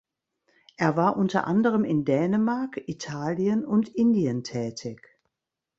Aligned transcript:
Er 0.77 0.95
war 0.97 1.15
unter 1.15 1.45
anderem 1.45 1.83
in 1.83 2.05
Dänemark, 2.05 2.81
Italien 2.89 3.63
und 3.63 3.87
Indien 3.89 4.43
tätig. 4.43 4.99